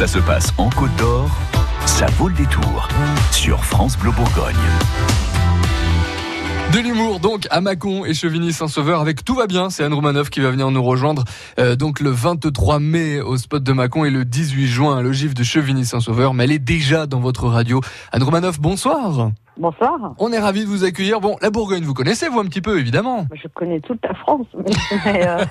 [0.00, 1.28] Ça se passe en Côte d'Or,
[1.84, 2.88] ça vaut le détour
[3.32, 4.56] sur France Bleu Bourgogne.
[6.72, 10.40] De l'humour donc à Mâcon et Chevigny-Saint-Sauveur avec Tout va bien, c'est Anne Romanov qui
[10.40, 11.24] va venir nous rejoindre
[11.58, 15.34] euh, donc le 23 mai au spot de Mâcon et le 18 juin à l'ogive
[15.34, 17.82] de Chevigny-Saint-Sauveur, mais elle est déjà dans votre radio.
[18.10, 19.32] Anne Romanov, bonsoir.
[19.58, 20.14] Bonsoir.
[20.16, 21.20] On est ravis de vous accueillir.
[21.20, 23.26] Bon, la Bourgogne, vous connaissez vous un petit peu évidemment.
[23.34, 24.46] Je connais toute la France,
[25.04, 25.44] mais, euh,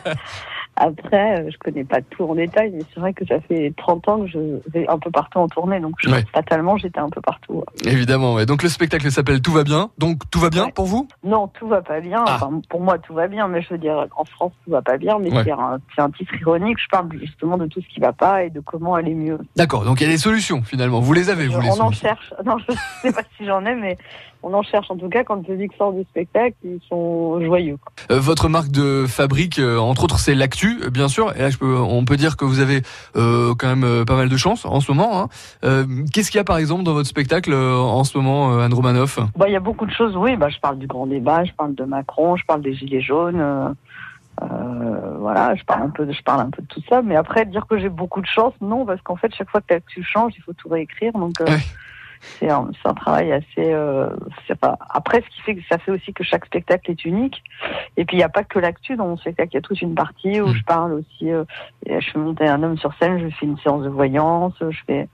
[0.79, 4.07] après, euh, je connais pas tout en détail, mais c'est vrai que ça fait 30
[4.07, 4.39] ans que je
[4.71, 6.23] vais un peu partout en tournée, donc je, Ouais.
[6.33, 7.63] fatalement, j'étais un peu partout.
[7.85, 8.45] Évidemment, ouais.
[8.45, 9.89] Donc le spectacle s'appelle Tout va bien.
[9.97, 10.71] Donc tout va bien Ouais.
[10.71, 11.07] pour vous?
[11.23, 12.23] Non, tout va pas bien.
[12.25, 12.35] Ah.
[12.35, 14.97] Enfin, pour moi, tout va bien, mais je veux dire, en France, tout va pas
[14.97, 16.77] bien, mais c'est un, titre ironique.
[16.81, 19.37] Je parle justement de tout ce qui va pas et de comment aller mieux.
[19.55, 21.01] D'accord, donc il y a des solutions finalement.
[21.01, 22.33] Vous les avez, vous les on en cherche.
[22.45, 23.97] Non, je sais pas si j'en ai, mais
[24.43, 24.89] on en cherche.
[24.89, 27.77] En tout cas, quand le public sort du spectacle, ils sont joyeux.
[28.11, 31.35] Euh, votre marque de fabrique, euh, entre autres, c'est l'actu, euh, bien sûr.
[31.35, 32.81] Et là, je peux, on peut dire que vous avez
[33.15, 35.21] euh, quand même pas mal de chance en ce moment.
[35.23, 35.27] hein.
[36.13, 39.19] Qu'est-ce qu'il y a, par exemple, dans votre spectacle en ce moment, Anne Romanoff?
[39.35, 40.35] Bah, il y a beaucoup de choses, oui.
[40.37, 43.39] Bah, je parle du grand débat, je parle de Macron, je parle des gilets jaunes.
[44.41, 47.01] euh, voilà, je parle un peu, de, je parle un peu de tout ça.
[47.01, 49.73] Mais après, dire que j'ai beaucoup de chance, non, parce qu'en fait, chaque fois que
[49.87, 51.11] tu changes, il faut tout réécrire.
[51.13, 51.59] Donc, euh, Ouais.
[52.21, 53.45] C'est un, un travail assez.
[53.73, 54.09] Euh,
[54.47, 54.77] c'est pas.
[54.89, 57.43] Après, ce qui fait que ça fait aussi que chaque spectacle est unique.
[57.97, 59.49] Et puis, il n'y a pas que l'actu dans mon spectacle.
[59.53, 60.53] Il y a toute une partie où Mm.
[60.55, 61.31] je parle aussi.
[61.31, 61.43] euh,
[61.87, 65.07] je fais monter un homme sur scène, je fais une séance de voyance, je fais.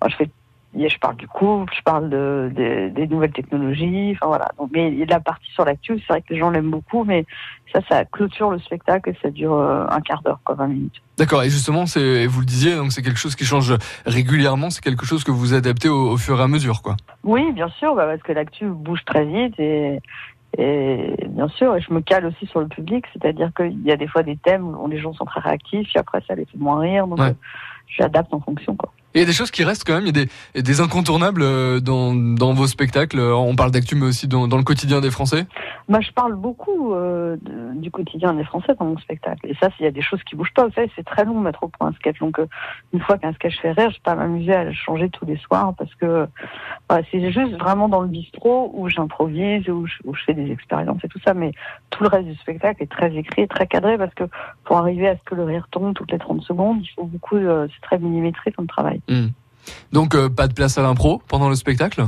[0.00, 0.30] moi, je fais
[0.76, 4.48] et je parle du couple, je parle de, de- des nouvelles technologies, enfin voilà.
[4.58, 6.50] Donc, mais il y a de la partie sur l'actu, c'est vrai que les gens
[6.50, 7.24] l'aiment beaucoup, mais
[7.72, 11.02] ça, ça clôture le spectacle et ça dure euh, un quart d'heure, quoi, 20 minutes.
[11.16, 11.42] D'accord.
[11.42, 13.74] Et justement, c'est, vous le disiez, donc c'est quelque chose qui change
[14.06, 14.70] régulièrement.
[14.70, 16.96] C'est quelque chose que vous adaptez au, au fur et à mesure, quoi.
[17.24, 20.00] Oui, bien sûr, bah, parce que l'actu bouge très vite et,
[20.58, 23.96] et bien sûr, et je me cale aussi sur le public, c'est-à-dire qu'il y a
[23.96, 26.58] des fois des thèmes où les gens sont très réactifs, et après ça les fait
[26.58, 27.26] moins rire, donc Ouais.
[27.28, 27.32] euh,
[27.86, 28.92] j'adapte en fonction, quoi.
[29.14, 30.06] Et il y a des choses qui restent quand même.
[30.06, 33.18] Il y a des, des incontournables euh, dans, dans vos spectacles.
[33.20, 35.46] On parle d'actu, mais aussi dans, dans le quotidien des Français.
[35.88, 37.36] Moi, je parle beaucoup euh,
[37.74, 39.46] du quotidien des Français dans mon spectacle.
[39.46, 41.38] Et ça, s'il y a des choses qui bougent pas, vous savez, c'est très long
[41.38, 42.18] de mettre au point un sketch.
[42.18, 42.46] Donc, euh,
[42.92, 45.74] une fois qu'un sketch fait rire, je pas m'amuser à le changer tous les soirs
[45.78, 46.26] parce que
[46.88, 51.02] voilà, c'est juste vraiment dans le bistrot où j'improvise, où où je fais des expériences
[51.02, 51.32] et tout ça.
[51.32, 51.52] Mais
[51.90, 54.24] tout le reste du spectacle est très écrit, très cadré parce que
[54.64, 57.36] pour arriver à ce que le rire tombe toutes les 30 secondes, il faut beaucoup,
[57.36, 59.00] euh, c'est très millimétré comme travail.
[59.08, 59.28] Hmm.
[59.92, 62.04] Donc euh, pas de place à l'impro pendant le spectacle?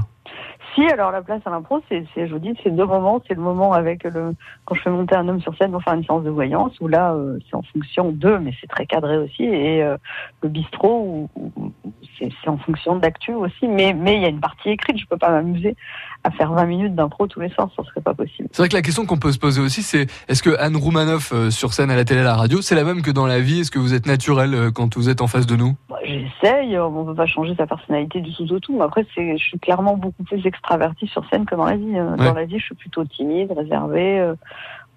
[0.75, 3.21] Si, alors la place à l'impro, c'est, je vous dis, c'est deux moments.
[3.27, 4.35] C'est le moment avec le,
[4.65, 6.87] quand je fais monter un homme sur scène pour faire une séance de voyance, où
[6.87, 9.97] là, euh, c'est en fonction d'eux, mais c'est très cadré aussi, et euh,
[10.43, 11.73] le bistrot, où
[12.21, 14.99] c'est, en fonction d'actu aussi, mais, mais il y a une partie écrite.
[14.99, 15.77] Je peux pas m'amuser
[16.25, 18.49] à faire 20 minutes d'impro tous les soirs, ça serait pas possible.
[18.53, 21.33] C'est vrai que la question qu'on peut se poser aussi, c'est est-ce que Anne Roumanoff
[21.33, 23.41] euh, sur scène à la télé, à la radio, c'est la même que dans la
[23.41, 23.61] vie?
[23.61, 25.77] Est-ce que vous êtes naturel euh, quand vous êtes en face de nous?
[25.89, 29.07] Moi, j'essaye, euh, on peut pas changer sa personnalité du tout au tout, mais après,
[29.15, 31.93] c'est, je suis clairement beaucoup plus extravertie sur scène que dans la vie.
[31.93, 32.17] Ouais.
[32.17, 34.33] Dans la vie, je suis plutôt timide, réservée,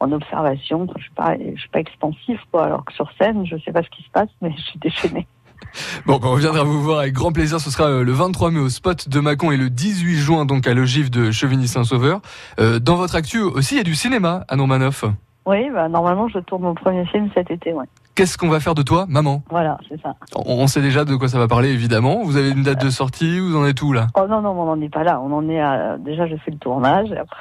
[0.01, 0.87] en observation.
[0.97, 2.65] Je suis pas, je suis pas expansif, quoi.
[2.65, 5.27] Alors que sur scène, je sais pas ce qui se passe, mais je suis déchaînée.
[6.05, 7.59] Bon, on viendra vous voir avec grand plaisir.
[7.59, 10.67] Ce sera euh, le 23 mai au spot de Mâcon et le 18 juin donc
[10.67, 12.21] à l'ogive de Chevigny-Saint-Sauveur.
[12.59, 15.05] Euh, dans votre actu aussi, il y a du cinéma, Anne Romanoff.
[15.45, 17.85] Oui, bah, normalement, je tourne mon premier film cet été, ouais.
[18.15, 19.43] Qu'est-ce qu'on va faire de toi, maman?
[19.49, 20.15] Voilà, c'est ça.
[20.35, 22.23] on, on sait déjà de quoi ça va parler, évidemment.
[22.23, 24.07] Vous avez une date de sortie Vous en êtes où là?
[24.15, 25.19] Oh non, non, on n'en est pas là.
[25.19, 27.37] On en est à, déjà, je fais le tournage, et après.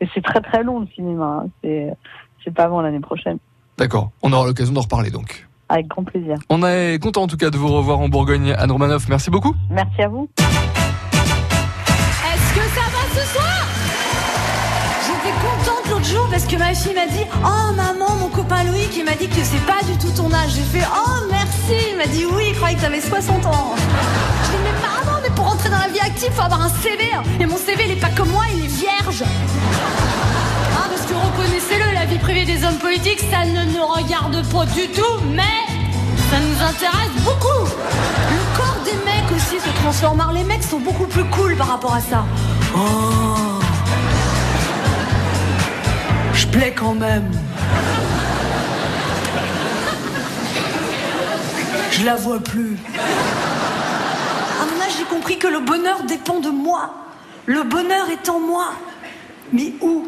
[0.00, 1.44] Mais c'est très, très long, le cinéma.
[1.44, 1.90] hein.
[2.44, 3.38] C'est pas avant l'année prochaine.
[3.76, 5.46] D'accord, on aura l'occasion d'en reparler donc.
[5.68, 6.36] Avec grand plaisir.
[6.48, 9.06] On est content en tout cas de vous revoir en Bourgogne, Anne Romanoff.
[9.08, 9.54] Merci beaucoup.
[9.70, 10.28] Merci à vous.
[10.38, 10.46] Est-ce
[12.54, 13.66] que ça va ce soir?
[15.06, 18.96] J'étais contente l'autre jour parce que ma fille m'a dit Oh maman, mon copain Loïc,
[18.96, 20.52] il m'a dit que c'est pas du tout ton âge.
[20.54, 23.74] J'ai fait Oh merci Il m'a dit Oui, il croyait que t'avais 60 ans.
[24.44, 27.12] Je dis Mais maman, mais pour rentrer dans la vie active, faut avoir un CV.
[27.14, 27.22] hein.
[27.40, 29.22] Et mon CV, il est pas comme moi, il est vierge.
[30.90, 34.88] Parce que reconnaissez-le, la vie privée des hommes politiques, ça ne nous regarde pas du
[34.88, 35.66] tout, mais
[36.30, 37.64] ça nous intéresse beaucoup.
[38.30, 40.20] Le corps des mecs aussi se transforme.
[40.20, 42.24] Alors, Les mecs sont beaucoup plus cool par rapport à ça.
[42.74, 43.60] Oh.
[46.32, 47.30] Je plais quand même.
[51.92, 52.76] Je la vois plus.
[54.60, 56.90] À mon âge, j'ai compris que le bonheur dépend de moi.
[57.46, 58.72] Le bonheur est en moi.
[59.52, 60.06] Mais où